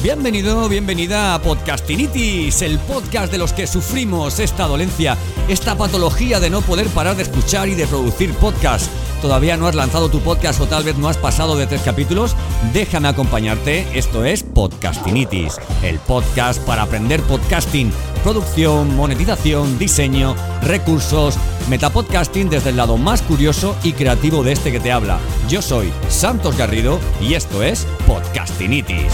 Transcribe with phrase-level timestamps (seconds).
[0.00, 6.50] Bienvenido, bienvenida a Podcastinitis, el podcast de los que sufrimos esta dolencia, esta patología de
[6.50, 8.88] no poder parar de escuchar y de producir podcast.
[9.20, 12.36] ¿Todavía no has lanzado tu podcast o tal vez no has pasado de tres capítulos?
[12.72, 17.90] Déjame acompañarte, esto es Podcastinitis, el podcast para aprender podcasting,
[18.22, 21.34] producción, monetización, diseño, recursos,
[21.68, 25.18] metapodcasting desde el lado más curioso y creativo de este que te habla.
[25.48, 29.12] Yo soy Santos Garrido y esto es Podcastinitis.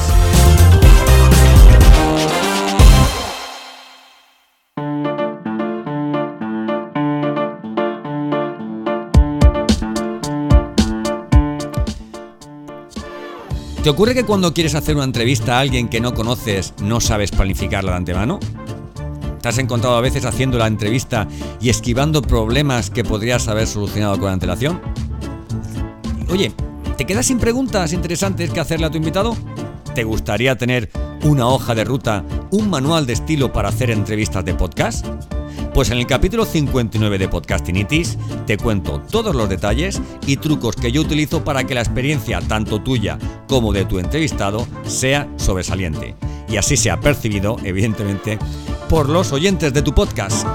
[13.84, 17.30] ¿Te ocurre que cuando quieres hacer una entrevista a alguien que no conoces no sabes
[17.30, 18.40] planificarla de antemano?
[19.42, 21.28] ¿Te has encontrado a veces haciendo la entrevista
[21.60, 24.80] y esquivando problemas que podrías haber solucionado con antelación?
[26.30, 26.50] Oye,
[26.96, 29.36] ¿te quedas sin preguntas interesantes que hacerle a tu invitado?
[29.94, 30.88] ¿Te gustaría tener
[31.22, 35.04] una hoja de ruta, un manual de estilo para hacer entrevistas de podcast?
[35.74, 40.92] Pues en el capítulo 59 de Podcastinitis te cuento todos los detalles y trucos que
[40.92, 46.14] yo utilizo para que la experiencia tanto tuya como de tu entrevistado sea sobresaliente
[46.48, 48.38] y así sea percibido, evidentemente,
[48.88, 50.46] por los oyentes de tu podcast.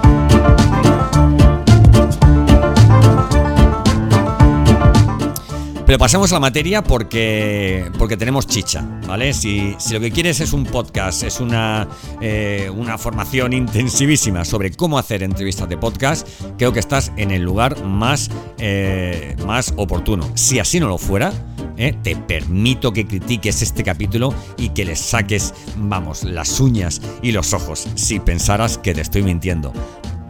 [5.89, 9.33] Pero pasemos a la materia porque, porque tenemos chicha, ¿vale?
[9.33, 11.87] Si, lo que quieres es un podcast, es una,
[12.21, 16.27] eh, una formación intensivísima sobre cómo hacer entrevistas de podcast,
[16.59, 20.29] creo que estás en el lugar más, eh, más oportuno.
[20.35, 21.33] Si así no lo fuera,
[21.75, 27.31] eh, te permito que critiques este capítulo y que le saques, vamos, las uñas y
[27.31, 29.73] los ojos si pensaras que te estoy mintiendo.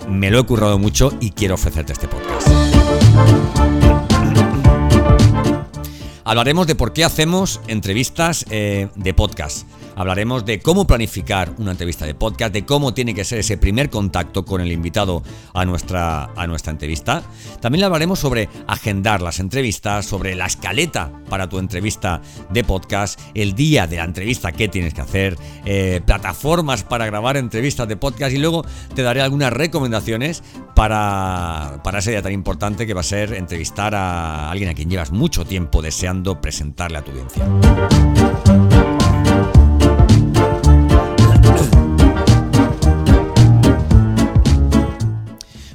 [0.08, 2.48] Me lo he currado mucho y quiero ofrecerte este podcast.
[6.30, 9.66] Hablaremos de por qué hacemos entrevistas eh, de podcast.
[10.00, 13.90] Hablaremos de cómo planificar una entrevista de podcast, de cómo tiene que ser ese primer
[13.90, 15.24] contacto con el invitado
[15.54, 17.22] a nuestra, a nuestra entrevista.
[17.60, 23.56] También hablaremos sobre agendar las entrevistas, sobre la escaleta para tu entrevista de podcast, el
[23.56, 28.34] día de la entrevista, qué tienes que hacer, eh, plataformas para grabar entrevistas de podcast
[28.34, 28.64] y luego
[28.96, 30.44] te daré algunas recomendaciones
[30.76, 34.90] para, para ese día tan importante que va a ser entrevistar a alguien a quien
[34.90, 38.69] llevas mucho tiempo deseando presentarle a tu audiencia.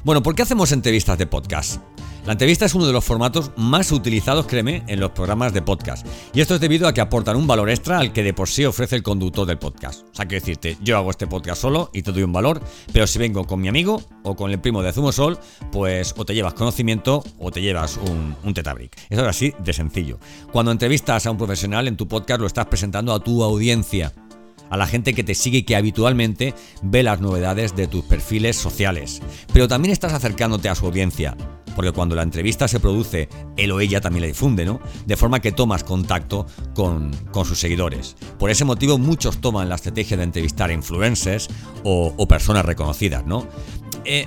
[0.05, 1.81] Bueno, ¿por qué hacemos entrevistas de podcast?
[2.27, 6.07] La entrevista es uno de los formatos más utilizados, créeme, en los programas de podcast.
[6.35, 8.67] Y esto es debido a que aportan un valor extra al que de por sí
[8.67, 10.03] ofrece el conductor del podcast.
[10.03, 12.61] O sea, quiero decirte, yo hago este podcast solo y te doy un valor,
[12.93, 15.39] pero si vengo con mi amigo o con el primo de Zumosol,
[15.73, 18.95] pues o te llevas conocimiento o te llevas un, un tetabric.
[19.09, 20.19] Eso es así de sencillo.
[20.53, 24.13] Cuando entrevistas a un profesional en tu podcast lo estás presentando a tu audiencia
[24.75, 26.53] a la gente que te sigue y que habitualmente
[26.83, 29.23] ve las novedades de tus perfiles sociales.
[29.53, 31.37] Pero también estás acercándote a su audiencia,
[31.77, 34.81] porque cuando la entrevista se produce, él o ella también la difunde, ¿no?
[35.07, 37.13] De forma que tomas contacto con,
[37.45, 38.17] sus seguidores.
[38.37, 41.49] Por ese motivo muchos toman la estrategia de entrevistar influencers
[41.85, 43.47] o, personas reconocidas, ¿no?
[44.05, 44.27] Eh,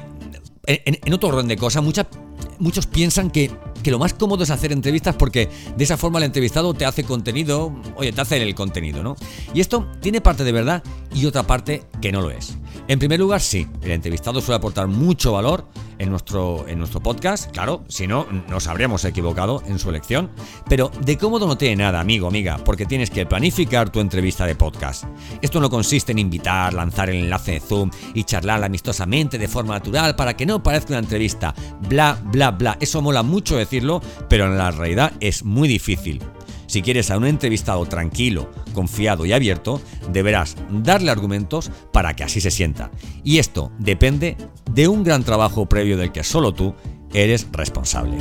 [0.65, 3.51] en, otro orden de cosas, muchos piensan que
[3.83, 7.03] que lo más cómodo es hacer entrevistas porque de esa forma el entrevistado te hace
[7.03, 9.15] contenido, oye, te hace el contenido, ¿no?
[9.53, 10.83] Y esto tiene parte de verdad
[11.13, 12.57] y otra parte que no lo es.
[12.89, 15.67] En primer lugar, sí, el entrevistado suele aportar mucho valor
[15.99, 20.31] en nuestro, en nuestro podcast, claro, si no, nos habríamos equivocado en su elección,
[20.69, 24.55] pero de cómodo no tiene nada, amigo, amiga, porque tienes que planificar tu entrevista de
[24.55, 25.03] podcast.
[25.41, 29.73] Esto no consiste en invitar, lanzar el enlace de Zoom y charlar amistosamente de forma
[29.73, 31.53] natural para que no parezca una entrevista,
[31.89, 32.77] bla, bla, bla.
[32.79, 36.21] Eso mola mucho decirlo, pero en la realidad es muy difícil.
[36.67, 39.81] Si quieres a un entrevistado tranquilo, confiado y abierto,
[40.13, 42.91] deberás darle argumentos para que así se sienta.
[43.23, 44.37] Y esto depende
[44.71, 46.75] de un gran trabajo previo del que solo tú
[47.11, 48.17] eres responsable.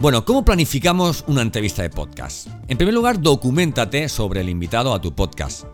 [0.00, 2.48] Bueno, ¿cómo planificamos una entrevista de podcast?
[2.66, 5.66] En primer lugar, documentate sobre el invitado a tu podcast.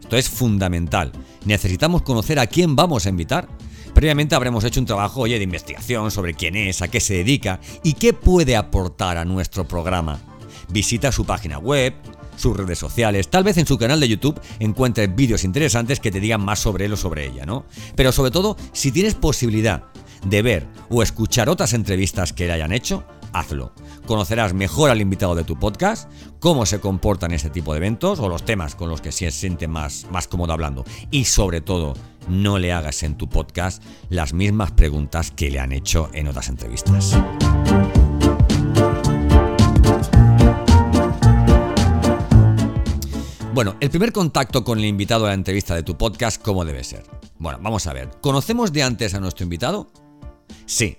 [0.00, 1.12] Esto es fundamental.
[1.44, 3.46] Necesitamos conocer a quién vamos a invitar
[3.94, 7.94] Previamente habremos hecho un trabajo de investigación sobre quién es, a qué se dedica y
[7.94, 10.20] qué puede aportar a nuestro programa.
[10.70, 11.94] Visita su página web,
[12.36, 16.20] sus redes sociales, tal vez en su canal de YouTube encuentres vídeos interesantes que te
[16.20, 17.66] digan más sobre él o sobre ella, ¿no?
[17.94, 19.84] Pero sobre todo, si tienes posibilidad
[20.24, 23.72] de ver o escuchar otras entrevistas que le hayan hecho, hazlo.
[24.06, 28.28] Conocerás mejor al invitado de tu podcast, cómo se comportan este tipo de eventos o
[28.28, 30.84] los temas con los que se siente más, más cómodo hablando.
[31.10, 31.94] Y sobre todo,
[32.28, 36.48] no le hagas en tu podcast las mismas preguntas que le han hecho en otras
[36.48, 37.16] entrevistas.
[43.54, 46.82] Bueno, el primer contacto con el invitado de la entrevista de tu podcast, ¿cómo debe
[46.84, 47.04] ser?
[47.38, 48.08] Bueno, vamos a ver.
[48.22, 49.90] ¿Conocemos de antes a nuestro invitado?
[50.64, 50.96] Sí,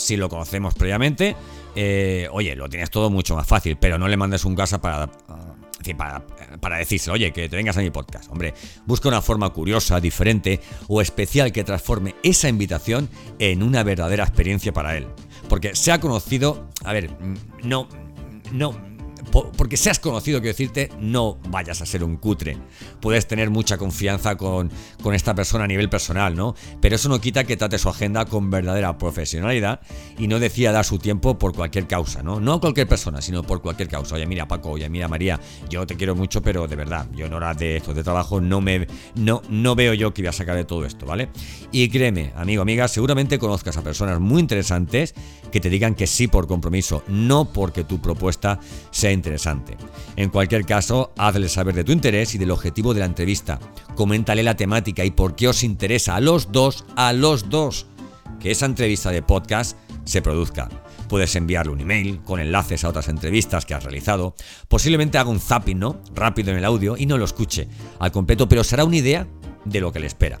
[0.00, 1.36] si lo conocemos previamente,
[1.74, 5.08] eh, oye, lo tienes todo mucho más fácil, pero no le mandes un casa para,
[5.96, 6.22] para,
[6.60, 8.30] para decírselo, oye, que te vengas a mi podcast.
[8.30, 8.54] Hombre,
[8.86, 13.08] busca una forma curiosa, diferente o especial que transforme esa invitación
[13.38, 15.06] en una verdadera experiencia para él.
[15.48, 17.10] Porque se ha conocido, a ver,
[17.62, 17.88] no,
[18.52, 18.74] no,
[19.30, 22.56] porque seas conocido, quiero decirte, no vayas a ser un cutre.
[23.00, 24.70] Puedes tener mucha confianza con,
[25.02, 26.54] con esta persona a nivel personal, ¿no?
[26.80, 29.80] Pero eso no quita que trate su agenda con verdadera profesionalidad
[30.18, 32.40] y no decida dar su tiempo por cualquier causa, ¿no?
[32.40, 34.16] No cualquier persona, sino por cualquier causa.
[34.16, 37.32] Oye, mira, Paco, oye, mira, María, yo te quiero mucho, pero de verdad, yo en
[37.32, 40.56] horas de esto de trabajo no me no, no veo yo que voy a sacar
[40.56, 41.28] de todo esto, ¿vale?
[41.72, 45.14] Y créeme, amigo, amiga, seguramente conozcas a personas muy interesantes
[45.50, 48.60] que te digan que sí por compromiso, no porque tu propuesta
[48.90, 49.76] sea interesante.
[50.16, 53.60] En cualquier caso, hazle saber de tu interés y del objetivo de la entrevista.
[53.94, 57.86] Coméntale la temática y por qué os interesa a los dos, a los dos,
[58.40, 60.68] que esa entrevista de podcast se produzca.
[61.08, 64.34] Puedes enviarle un email con enlaces a otras entrevistas que has realizado.
[64.68, 66.00] Posiblemente haga un zapping, ¿no?
[66.14, 67.68] Rápido en el audio y no lo escuche
[67.98, 69.26] al completo, pero será una idea
[69.64, 70.40] de lo que le espera.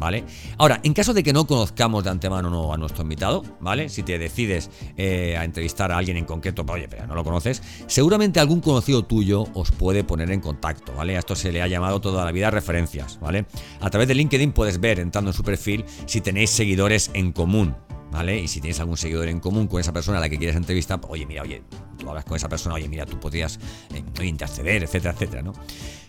[0.00, 0.24] ¿Vale?
[0.58, 3.88] Ahora, en caso de que no conozcamos de antemano no a nuestro invitado, ¿vale?
[3.88, 7.62] Si te decides eh, a entrevistar a alguien en concreto, oye, pero no lo conoces,
[7.86, 11.16] seguramente algún conocido tuyo os puede poner en contacto, ¿vale?
[11.16, 13.44] A esto se le ha llamado toda la vida referencias, ¿vale?
[13.80, 17.76] A través de LinkedIn puedes ver, entrando en su perfil, si tenéis seguidores en común,
[18.10, 18.38] ¿vale?
[18.38, 21.00] Y si tienes algún seguidor en común con esa persona a la que quieres entrevistar,
[21.08, 21.62] oye, mira, oye,
[21.98, 23.58] tú hablas con esa persona, oye, mira, tú podrías
[23.94, 25.52] eh, interceder, etcétera, etcétera, ¿no?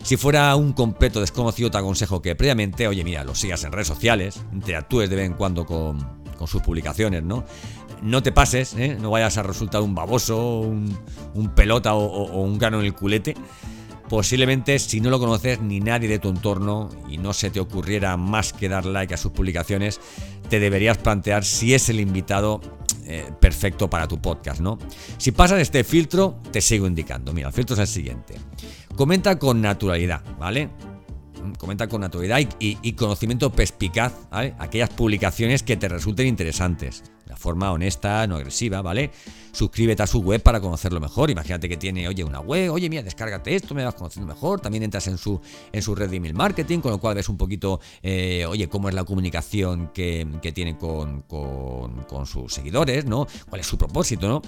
[0.02, 3.88] Si fuera un completo desconocido, te aconsejo que previamente, oye, mira, lo sigas en redes
[3.88, 7.44] sociales, interactúes de vez en cuando con, sus publicaciones, ¿no?
[8.02, 8.96] No te pases, ¿eh?
[9.00, 10.98] no vayas a resultar un baboso, un,
[11.54, 13.36] pelota o, o un grano en el culete
[14.12, 18.18] posiblemente si no lo conoces ni nadie de tu entorno y no se te ocurriera
[18.18, 20.02] más que dar like a sus publicaciones,
[20.50, 22.60] te deberías plantear si es el invitado
[23.06, 24.78] eh, perfecto para tu podcast, ¿no?
[25.16, 27.32] Si pasas este filtro, te sigo indicando.
[27.32, 28.34] Mira, el filtro es el siguiente.
[28.96, 30.68] Comenta con naturalidad, ¿vale?
[31.56, 34.54] Comenta con naturalidad y, conocimiento perspicaz, ¿vale?
[34.58, 39.10] Aquellas publicaciones que te resulten interesantes de forma honesta, no agresiva, ¿vale?
[39.52, 41.30] Suscríbete a su web para conocerlo mejor.
[41.30, 44.60] Imagínate que tiene, oye, una web, oye, mira, descárgate esto, me vas conociendo mejor.
[44.60, 45.40] También entras en su,
[45.72, 48.88] en su red de email marketing, con lo cual ves un poquito, eh, oye, cómo
[48.88, 53.26] es la comunicación que, tiene con, con, sus seguidores, ¿no?
[53.48, 54.42] ¿Cuál es su propósito, ¿no?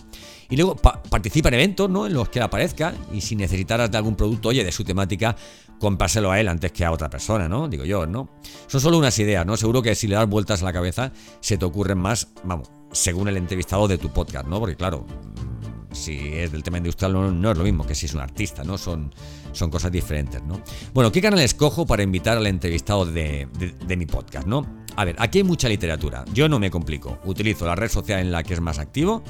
[0.49, 2.07] Y luego participa en eventos, ¿no?
[2.07, 2.95] En los que aparezca.
[3.13, 5.37] Y si necesitaras de algún producto, oye, de su temática,
[5.79, 7.69] compárselo a él antes que a otra persona, ¿no?
[7.69, 8.31] Digo yo, ¿no?
[8.69, 9.57] Son solo unas ideas, ¿no?
[9.57, 13.29] Seguro que si le das vueltas a la cabeza, se te ocurren más, vamos, según
[13.29, 14.61] el entrevistado de tu podcast, ¿no?
[14.61, 18.15] Porque claro, mm, si es del tema industrial no, es lo mismo que si es
[18.15, 18.79] un artista, ¿no?
[18.79, 19.13] Son,
[19.55, 20.61] son cosas diferentes, ¿no?
[20.93, 23.49] Bueno, ¿qué canal escojo para invitar al entrevistado de,
[23.87, 24.85] de mi podcast, ¿no?
[24.97, 26.25] A ver, aquí hay mucha literatura.
[26.33, 27.19] Yo no me complico.
[27.25, 29.25] Utilizo la red social en la que es más activo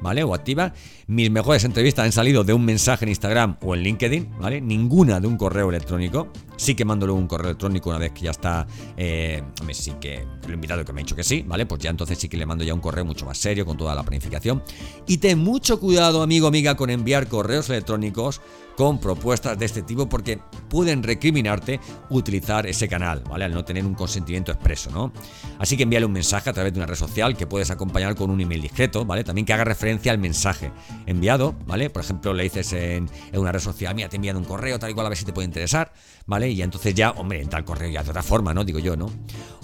[0.00, 0.22] ¿vale?
[0.22, 0.72] O activa.
[1.06, 4.60] Mis mejores entrevistas han salido de un mensaje en Instagram o en LinkedIn, ¿vale?
[4.60, 6.28] Ninguna de un correo electrónico.
[6.56, 8.66] Sí que mando luego un correo electrónico una vez que ya está.
[8.96, 11.66] Eh, sí que lo invitado que me ha dicho que sí, ¿vale?
[11.66, 13.94] Pues ya entonces sí que le mando ya un correo mucho más serio con toda
[13.94, 14.62] la planificación.
[15.06, 18.40] Y ten mucho cuidado, amigo, amiga, con enviar correos electrónicos
[18.80, 20.38] con propuestas de este tipo porque
[20.70, 23.44] pueden recriminarte utilizar ese canal, ¿vale?
[23.44, 25.12] Al no tener un consentimiento expreso, ¿no?
[25.58, 28.30] Así que envíale un mensaje a través de una red social que puedes acompañar con
[28.30, 29.22] un email discreto, ¿vale?
[29.22, 30.72] También que haga referencia al mensaje
[31.04, 31.90] enviado, ¿vale?
[31.90, 34.88] Por ejemplo, le dices en, una red social, mira, te he enviado un correo, tal
[34.88, 35.92] y cual, a ver si te puede interesar,
[36.24, 36.48] ¿vale?
[36.48, 38.64] Y entonces ya, hombre, entra el correo ya de otra forma, ¿no?
[38.64, 39.10] Digo yo, ¿no?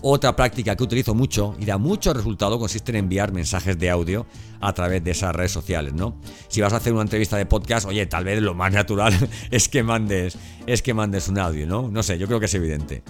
[0.03, 4.27] Otra práctica que utilizo mucho y da mucho resultado consiste en enviar mensajes de audio
[4.61, 6.21] a través de esas redes sociales, ¿no?
[6.49, 9.06] Si vas a hacer una entrevista de podcast, oye, tal vez lo más natural
[9.51, 11.89] es que mandes, es que mandes un audio, ¿no?
[11.89, 13.03] No sé, yo creo que es evidente.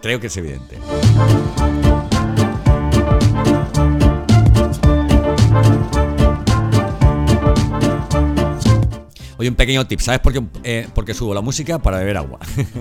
[0.00, 0.78] Creo que es evidente.
[9.38, 11.78] Oye, un pequeño tip, ¿sabes por qué, eh, por qué subo la música?
[11.78, 12.40] Para beber agua.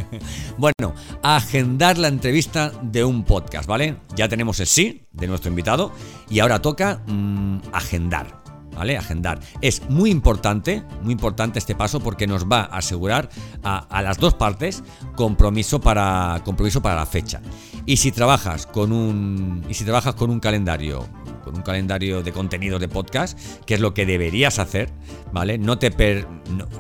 [0.58, 3.98] bueno, agendar la entrevista de un podcast, ¿vale?
[4.16, 5.92] Ya tenemos el sí de nuestro invitado
[6.30, 8.47] y ahora toca mm, agendar.
[8.78, 8.96] ¿Vale?
[8.96, 9.40] Agendar.
[9.62, 13.28] Es muy importante, muy importante este paso porque nos va a asegurar
[13.64, 14.84] a, a, las dos partes
[15.16, 17.42] compromiso para, compromiso para la fecha.
[17.88, 21.08] Y si trabajas con un, y si trabajas con un calendario
[21.48, 24.90] con un calendario de contenidos de podcast, que es lo que deberías hacer,
[25.32, 25.58] ¿vale?
[25.58, 26.26] No te,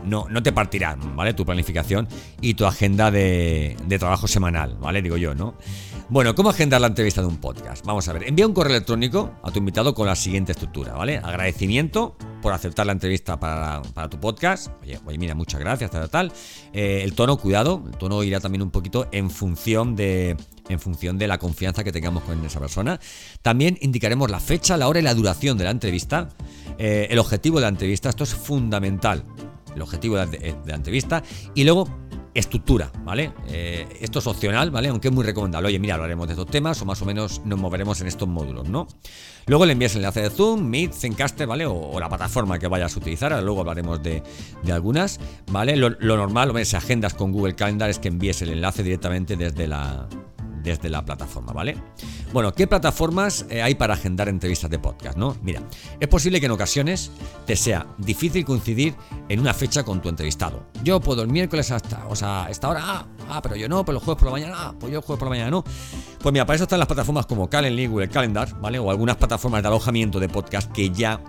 [0.04, 1.34] no, no, te partirán, ¿vale?
[1.34, 2.10] Tu planificación
[2.42, 5.02] y tu agenda de, de trabajo semanal, ¿vale?
[5.02, 5.56] Digo yo, ¿no?
[6.10, 7.86] Bueno, ¿cómo agendar la entrevista de un podcast?
[7.86, 11.18] Vamos a ver, envía un correo electrónico a tu invitado con la siguiente estructura, ¿vale?
[11.18, 14.70] Agradecimiento por aceptar la entrevista para, tu podcast.
[14.82, 16.32] Oye, oye, mira, muchas gracias, tal, tal.
[16.72, 20.38] Eh, el tono, cuidado, el tono irá también un poquito en función de
[20.70, 23.02] en función de la confianza que tengamos con esa persona.
[23.42, 26.30] También indicaremos la fecha, la hora y la duración de la entrevista,
[26.78, 29.26] eh, el objetivo de la entrevista, esto es fundamental,
[29.76, 31.22] el objetivo de la entrevista,
[31.54, 32.07] y luego
[32.40, 33.32] estructura, ¿vale?
[33.50, 34.90] Eh, esto es opcional, ¿vale?
[34.90, 35.70] Aunque es muy recomendable.
[35.70, 38.70] Oye, mira, hablaremos de estos temas o más o menos nos moveremos en estos módulos,
[38.70, 38.88] ¿no?
[39.48, 41.66] Luego le envías el enlace de Zoom, Meet, Zencaster, ¿vale?
[41.66, 43.32] O, la plataforma que vayas a utilizar.
[43.42, 44.22] luego hablaremos de,
[44.72, 45.20] algunas,
[45.52, 45.76] ¿vale?
[45.76, 49.68] Lo, normal, o si agendas con Google Calendar es que envíes el enlace directamente desde
[49.68, 50.08] la,
[50.68, 51.78] desde la plataforma, ¿vale?
[52.34, 55.36] Bueno, ¿qué plataformas eh, hay para agendar entrevistas de podcast, no?
[55.42, 55.62] Mira,
[56.00, 57.12] es posible que en ocasiones
[57.46, 58.96] te sea difícil coincidir
[59.30, 60.68] en una fecha con tu entrevistado.
[60.84, 63.98] Yo puedo el miércoles hasta, o sea, esta hora, ah, ah, pero yo no, pero
[63.98, 65.64] el jueves por la mañana, ah, pues yo el jueves por la mañana no.
[66.22, 68.80] Pues mira, para eso están las plataformas como Calendly, Google Calendar, ¿vale?
[68.80, 71.22] O algunas plataformas de alojamiento de podcast que ya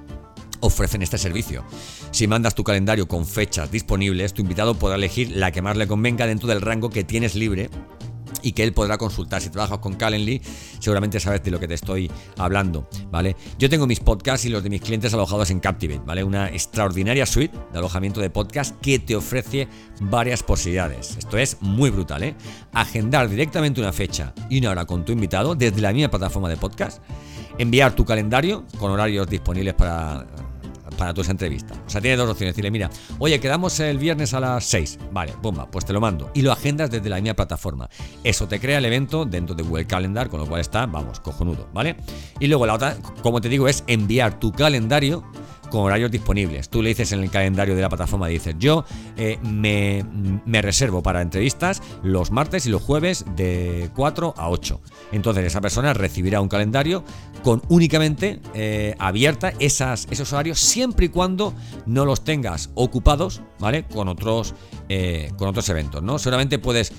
[0.61, 1.65] ofrecen este servicio.
[2.11, 5.87] Si mandas tu calendario con fechas disponibles, tu invitado podrá elegir la que más le
[5.87, 7.71] convenga dentro del rango que tienes libre
[8.43, 9.41] y que él podrá consultar.
[9.43, 10.41] Si trabajas con Calendly,
[10.79, 13.37] seguramente sabes de lo que te estoy hablando, ¿vale?
[13.59, 16.25] Yo tengo mis podcasts y los de mis clientes alojados en Captivate, ¿vale?
[16.25, 19.69] Una extraordinaria suite de alojamiento de podcast que te ofrece
[20.01, 21.17] varias posibilidades.
[21.17, 22.35] Esto es muy brutal, ¿eh?
[22.73, 26.57] Agendar directamente una fecha y una hora con tu invitado desde la misma plataforma de
[26.57, 27.03] podcast,
[27.59, 30.27] enviar tu calendario con horarios disponibles para
[30.99, 31.79] para tus entrevistas.
[31.87, 32.55] O sea, tienes dos opciones.
[32.55, 34.99] Decirle, mira, oye, quedamos el viernes a las 6.
[35.13, 36.31] Vale, bomba, pues te lo mando.
[36.35, 37.89] Y lo agendas desde la misma plataforma.
[38.23, 41.69] Eso te crea el evento dentro de Google Calendar, con lo cual está, vamos, cojonudo,
[41.73, 41.97] ¿vale?
[42.41, 45.25] Y luego la otra, como te digo, es enviar tu calendario
[45.71, 46.69] con horarios disponibles.
[46.69, 48.85] Tú le dices en el calendario de la plataforma, dices, yo
[49.17, 50.05] eh, me,
[50.63, 54.81] reservo para entrevistas los martes y los jueves de 4 a 8.
[55.13, 57.05] Entonces esa persona recibirá un calendario
[57.43, 61.55] con únicamente eh, abierta esas, esos horarios siempre y cuando
[61.87, 63.85] no los tengas ocupados, ¿vale?
[63.85, 64.55] Con otros,
[64.89, 66.19] eh, con otros eventos, ¿no?
[66.19, 66.93] Seguramente puedes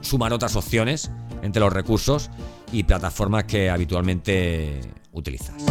[0.00, 1.10] sumar otras opciones
[1.42, 2.30] entre los recursos
[2.72, 4.80] y plataformas que habitualmente
[5.12, 5.64] utilizas.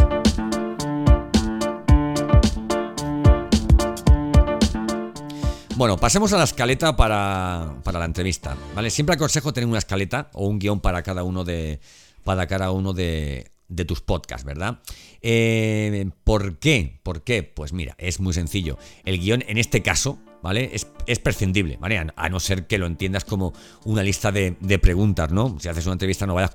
[5.78, 8.56] Bueno, pasemos a la escaleta para, la entrevista.
[8.74, 8.90] ¿vale?
[8.90, 11.78] Siempre aconsejo tener una escaleta o un guion para cada uno de,
[12.24, 13.52] para cada uno de,
[13.86, 14.80] tus podcasts, ¿verdad?
[15.22, 16.98] Eh, ¿Por qué?
[17.04, 17.44] ¿Por qué?
[17.44, 18.76] Pues mira, es muy sencillo.
[19.04, 20.70] El guion en este caso, ¿vale?
[20.72, 21.98] Es, es prescindible, ¿vale?
[22.14, 23.52] A, no ser que lo entiendas como
[23.84, 25.56] una lista de, preguntas, ¿no?
[25.58, 26.52] Si haces una entrevista no vayas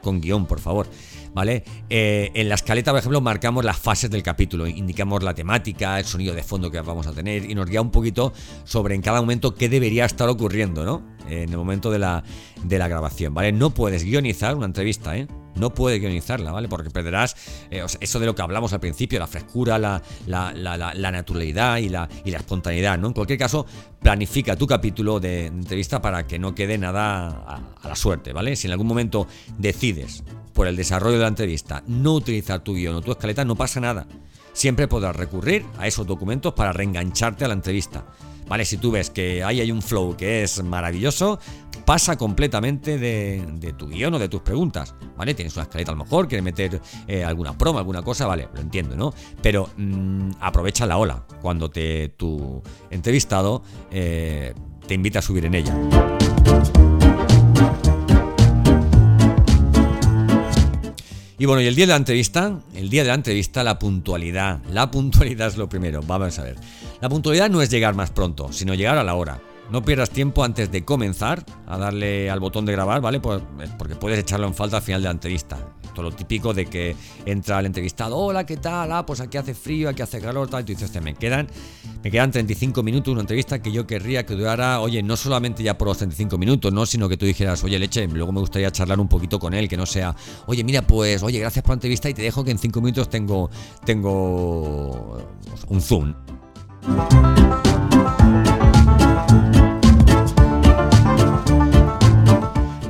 [0.00, 0.88] con guion, por favor,
[1.34, 1.64] ¿vale?
[1.88, 6.04] Eh, en la escaleta, por ejemplo, marcamos las fases del capítulo, indicamos la temática, el
[6.04, 8.32] sonido de fondo que vamos a tener y nos guía un poquito
[8.64, 11.02] sobre en cada momento qué debería estar ocurriendo, ¿no?
[11.28, 12.24] En el momento de la,
[12.64, 13.52] de la grabación, ¿vale?
[13.52, 15.26] No puedes guionizar una entrevista, ¿eh?
[15.54, 16.68] No puedes guionizarla, ¿vale?
[16.68, 17.36] Porque perderás
[17.70, 22.08] eh, eso de lo que hablamos al principio, la frescura, la, la, naturalidad y la,
[22.24, 23.08] y la espontaneidad, ¿no?
[23.08, 23.66] En cualquier caso,
[24.00, 27.28] planifica tu capítulo de, entrevista para que no quede nada
[27.82, 28.56] a, la suerte, ¿vale?
[28.56, 29.26] Si en algún momento
[29.58, 33.56] decides, por el desarrollo de la entrevista, no utilizar tu guion o tu escaleta, no
[33.56, 34.06] pasa nada.
[34.52, 38.04] Siempre podrás recurrir a esos documentos para reengancharte a la entrevista.
[38.48, 38.64] ¿Vale?
[38.64, 41.38] Si tú ves que ahí hay un flow que es maravilloso,
[41.84, 45.34] pasa completamente de, tu guion o de tus preguntas, ¿vale?
[45.34, 48.60] Tienes una escaleta a lo mejor, quieres meter eh, alguna broma, alguna cosa, vale, lo
[48.60, 49.12] entiendo, ¿no?
[49.40, 54.54] Pero mm, aprovecha la ola cuando te, tu entrevistado eh,
[54.86, 56.91] te invita a subir en ella.
[61.42, 64.60] Y bueno, y el día de la entrevista, el día de la entrevista, la puntualidad.
[64.70, 66.00] La puntualidad es lo primero.
[66.06, 66.54] Vamos a ver.
[67.00, 69.40] La puntualidad no es llegar más pronto, sino llegar a la hora.
[69.70, 73.20] No pierdas tiempo antes de comenzar a darle al botón de grabar, ¿vale?
[73.20, 73.42] Pues,
[73.78, 75.58] porque puedes echarlo en falta al final de la entrevista.
[75.94, 78.92] Todo lo típico de que entra el entrevistado, hola, ¿qué tal?
[78.92, 80.62] Ah, pues aquí hace frío, aquí hace calor, tal.
[80.62, 81.46] Y tú dices, me quedan,
[82.02, 85.76] me quedan 35 minutos, una entrevista que yo querría que durara, oye, no solamente ya
[85.76, 86.86] por los 35 minutos, ¿no?
[86.86, 89.76] Sino que tú dijeras, oye, leche, luego me gustaría charlar un poquito con él, que
[89.76, 90.16] no sea,
[90.46, 93.10] oye, mira, pues, oye, gracias por la entrevista y te dejo que en 5 minutos
[93.10, 93.50] tengo,
[93.84, 95.18] tengo
[95.68, 96.14] un Zoom.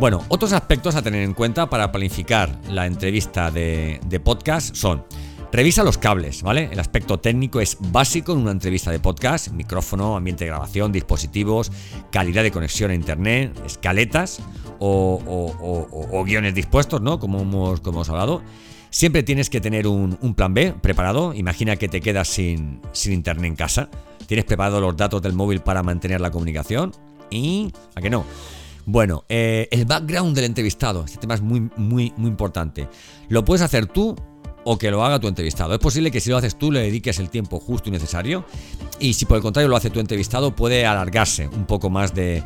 [0.03, 5.05] Bueno, otros aspectos a tener en cuenta para planificar la entrevista de, podcast son
[5.53, 6.69] Revisa los cables, ¿vale?
[6.73, 11.71] El aspecto técnico es básico en una entrevista de podcast, micrófono, ambiente de grabación, dispositivos,
[12.11, 14.41] calidad de conexión a internet, escaletas
[14.81, 17.21] o, guiones dispuestos, ¿no?
[17.21, 18.43] Como hemos, como hemos hablado.
[18.91, 21.33] Siempre tienes que tener un, plan B preparado.
[21.33, 23.89] Imagina que te quedas sin, sin internet en casa.
[24.27, 26.91] ¿Tienes preparado los datos del móvil para mantener la comunicación?
[27.31, 28.25] ¿Y a qué no?
[28.85, 32.89] Bueno, eh, el background del entrevistado, este tema es muy, muy, muy importante.
[33.29, 34.17] Lo puedes hacer tú
[34.65, 35.73] o que lo haga tu entrevistado.
[35.75, 38.45] Es posible que si lo haces tú le dediques el tiempo justo y necesario
[38.99, 42.43] y si por el contrario lo hace tu entrevistado puede alargarse un poco más de,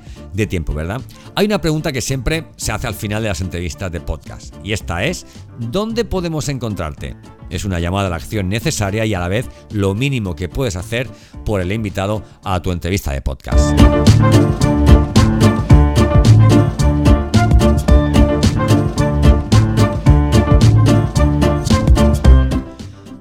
[0.48, 1.00] tiempo, ¿verdad?
[1.34, 4.72] Hay una pregunta que siempre se hace al final de las entrevistas de podcast y
[4.72, 5.26] esta es,
[5.58, 7.16] ¿dónde podemos encontrarte?
[7.50, 10.76] Es una llamada a la acción necesaria y a la vez lo mínimo que puedes
[10.76, 11.08] hacer
[11.44, 13.76] por el invitado a tu entrevista de podcast.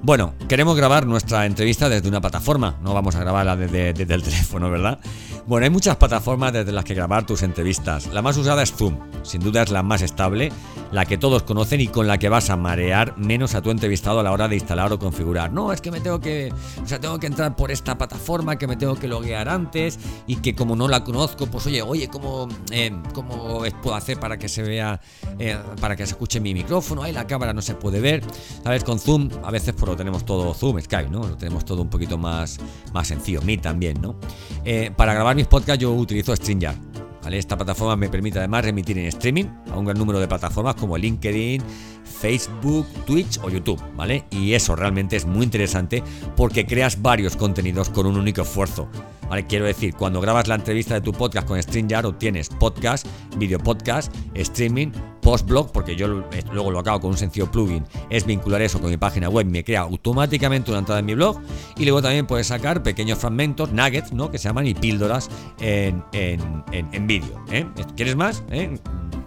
[0.06, 4.70] Bueno, queremos grabar nuestra entrevista desde una plataforma, no vamos a grabarla desde, el teléfono,
[4.70, 5.00] ¿verdad?
[5.46, 8.06] Bueno, hay muchas plataformas desde las que grabar tus entrevistas.
[8.12, 10.52] La más usada es Zoom, sin duda es la más estable,
[10.92, 14.20] la que todos conocen y con la que vas a marear menos a tu entrevistado
[14.20, 15.52] a la hora de instalar o configurar.
[15.52, 16.52] No, es que me tengo que,
[16.82, 20.36] o sea, tengo que entrar por esta plataforma, que me tengo que loguear antes y
[20.36, 24.48] que como no la conozco, pues oye, oye, ¿cómo, eh, cómo puedo hacer para que
[24.48, 25.00] se vea,
[25.38, 27.02] eh, para que se escuche mi micrófono?
[27.02, 28.22] Ahí la cámara no se puede ver.
[28.62, 28.84] ¿Sabes?
[28.84, 31.20] Con Zoom a veces por tenemos todo Zoom, Skype, ¿no?
[31.20, 32.58] Lo tenemos todo un poquito más,
[32.92, 33.40] más sencillo.
[33.42, 34.16] Meet también, ¿no?
[34.64, 37.05] Eh, para grabar mis podcasts yo utilizo StreamYard.
[37.26, 37.38] ¿Vale?
[37.38, 40.96] Esta plataforma me permite además remitir en streaming a un gran número de plataformas como
[40.96, 41.60] LinkedIn,
[42.04, 44.24] Facebook, Twitch o YouTube, ¿vale?
[44.30, 46.04] Y eso realmente es muy interesante
[46.36, 48.88] porque creas varios contenidos con un único esfuerzo.
[49.28, 49.44] ¿Vale?
[49.44, 53.04] Quiero decir, cuando grabas la entrevista de tu podcast con StreamYard obtienes podcast,
[53.36, 54.92] video podcast, streaming,
[55.26, 58.90] postblog, porque yo eh, luego lo acabo con un sencillo plugin, es vincular eso con
[58.90, 61.40] mi página web, me crea automáticamente una entrada en mi blog
[61.76, 64.30] y luego también puedes sacar pequeños fragmentos, nuggets, ¿no?
[64.30, 65.28] Que se llaman y píldoras
[65.58, 67.44] en, en, vídeo.
[67.50, 67.66] ¿eh?
[67.96, 68.44] ¿Quieres más?
[68.50, 68.78] ¿Eh?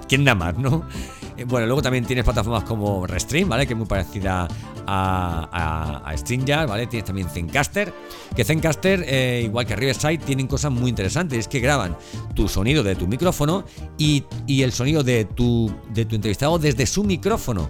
[0.08, 0.86] ¿Quién da más, no?
[1.40, 3.66] Eh, bueno, luego también tienes plataformas como Restream, ¿vale?
[3.66, 4.48] Que es muy parecida
[4.86, 6.88] a, a, StreamYard, ¿vale?
[6.88, 7.94] Tienes también Zencaster,
[8.36, 11.98] que Zencaster, eh, igual que Riverside, tienen cosas muy interesantes, es que graban
[12.36, 13.64] tu sonido de tu micrófono
[13.98, 17.70] y, el sonido de tu, entrevistado desde su micrófono.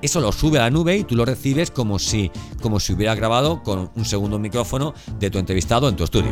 [0.00, 2.30] Eso lo sube a la nube y tú lo recibes como si,
[2.62, 6.30] como si hubiera grabado con un segundo micrófono de tu entrevistado en tu estudio.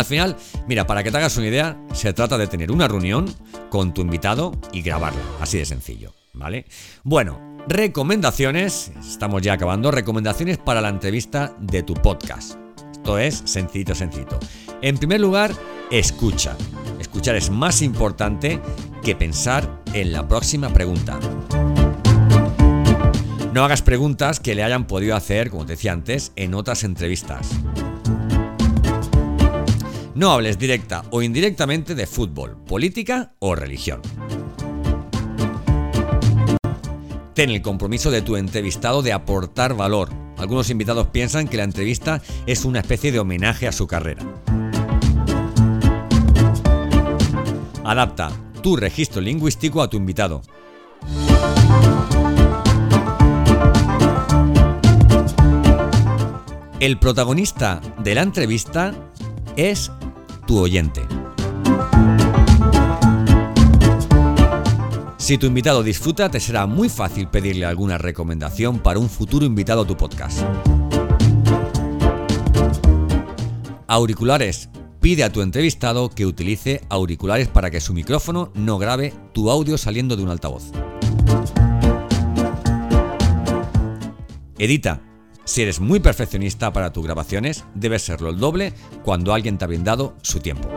[0.00, 0.34] Al final,
[0.66, 3.26] mira, para que te hagas una idea, se trata de tener una reunión
[3.68, 5.20] con tu invitado y grabarla.
[5.42, 6.64] Así de sencillo, ¿vale?
[7.02, 12.54] Bueno, recomendaciones, estamos ya acabando, recomendaciones para la entrevista de tu podcast.
[12.90, 14.38] Esto es sencillito, sencillito.
[14.80, 15.52] En primer lugar,
[15.90, 16.56] escucha.
[16.98, 18.58] Escuchar es más importante
[19.02, 21.20] que pensar en la próxima pregunta.
[23.52, 27.50] No hagas preguntas que le hayan podido hacer, como te decía antes, en otras entrevistas.
[30.20, 34.02] No hables directa o indirectamente de fútbol, política o religión.
[37.32, 40.10] Ten el compromiso de tu entrevistado de aportar valor.
[40.36, 44.22] Algunos invitados piensan que la entrevista es una especie de homenaje a su carrera.
[47.82, 48.30] Adapta
[48.62, 50.42] tu registro lingüístico a tu invitado.
[56.78, 58.92] El protagonista de la entrevista
[59.56, 59.90] es
[60.50, 61.06] tu oyente.
[65.16, 69.82] Si tu invitado disfruta, te será muy fácil pedirle alguna recomendación para un futuro invitado
[69.82, 70.42] a tu podcast.
[73.86, 74.70] Auriculares.
[75.00, 79.78] Pide a tu entrevistado que utilice auriculares para que su micrófono no grabe tu audio
[79.78, 80.72] saliendo de un altavoz.
[84.58, 85.09] Edita.
[85.50, 89.66] Si eres muy perfeccionista para tus grabaciones, debes serlo el doble cuando alguien te ha
[89.66, 90.68] brindado su tiempo.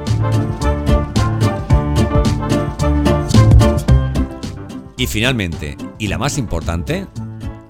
[4.97, 7.05] Y finalmente, y la más importante,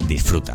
[0.08, 0.54] disfruta.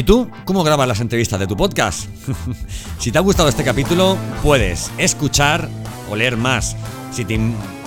[0.00, 2.08] ¿Y tú cómo grabas las entrevistas de tu podcast?
[2.98, 5.68] si te ha gustado este capítulo, puedes escuchar
[6.10, 6.74] o leer más.
[7.12, 7.38] Si te,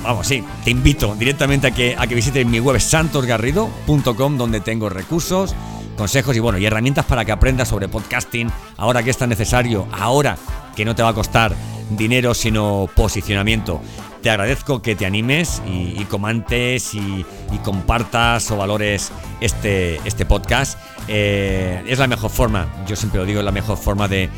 [0.04, 4.90] vamos, sí, te invito directamente a que, a que visites mi web santosgarrido.com donde tengo
[4.90, 5.56] recursos,
[5.98, 8.48] consejos y bueno, y herramientas para que aprendas sobre podcasting
[8.78, 10.38] ahora que es tan necesario, ahora
[10.76, 11.56] que no te va a costar
[11.98, 13.82] dinero sino posicionamiento.
[14.24, 17.26] Te agradezco que te animes y, comantes y,
[17.62, 20.80] compartas o valores este, este podcast.
[21.10, 24.30] Eh, es la mejor forma, yo siempre lo digo, es la mejor forma de,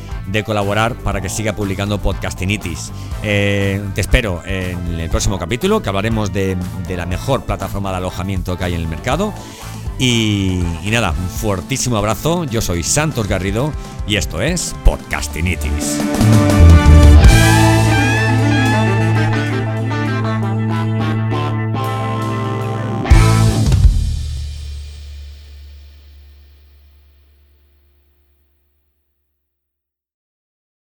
[0.44, 2.90] colaborar para que siga publicando Podcastinitis.
[3.22, 6.56] Eh, te espero en el próximo capítulo, que hablaremos de,
[6.88, 9.32] la mejor plataforma de alojamiento que hay en el mercado.
[10.00, 12.42] Y, y nada, un fuertísimo abrazo.
[12.42, 13.72] Yo soy Santos Garrido
[14.08, 16.00] y esto es Podcastinitis.